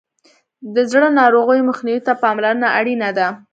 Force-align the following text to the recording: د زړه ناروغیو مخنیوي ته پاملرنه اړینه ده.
د 0.73 0.77
زړه 0.91 1.07
ناروغیو 1.19 1.67
مخنیوي 1.69 2.01
ته 2.07 2.13
پاملرنه 2.23 2.67
اړینه 2.79 3.09
ده. 3.17 3.27